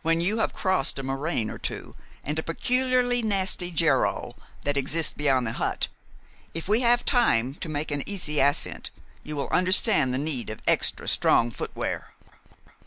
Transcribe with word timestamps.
When 0.00 0.22
you 0.22 0.38
have 0.38 0.54
crossed 0.54 0.98
a 0.98 1.02
moraine 1.02 1.50
or 1.50 1.58
two, 1.58 1.94
and 2.24 2.38
a 2.38 2.42
peculiarly 2.42 3.20
nasty 3.20 3.70
geröll 3.70 4.32
that 4.62 4.78
exists 4.78 5.12
beyond 5.12 5.46
the 5.46 5.52
hut, 5.60 5.88
if 6.54 6.68
we 6.70 6.80
have 6.80 7.04
time 7.04 7.52
to 7.56 7.68
make 7.68 7.90
an 7.90 8.02
easy 8.08 8.40
ascent, 8.40 8.88
you 9.22 9.36
will 9.36 9.50
understand 9.50 10.14
the 10.14 10.16
need 10.16 10.48
of 10.48 10.62
extra 10.66 11.06
strong 11.06 11.50
footwear." 11.50 12.14